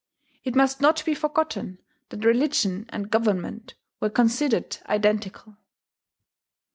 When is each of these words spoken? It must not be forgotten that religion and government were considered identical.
It 0.43 0.55
must 0.55 0.81
not 0.81 1.05
be 1.05 1.13
forgotten 1.13 1.77
that 2.09 2.25
religion 2.25 2.87
and 2.89 3.11
government 3.11 3.75
were 3.99 4.09
considered 4.09 4.79
identical. 4.87 5.57